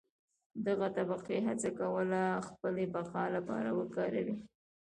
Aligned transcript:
دغه 0.65 0.87
طبقې 0.97 1.37
هڅه 1.47 1.69
کوله 1.79 2.21
خپلې 2.47 2.83
بقا 2.95 3.23
لپاره 3.35 3.69
وکاروي. 3.79 4.35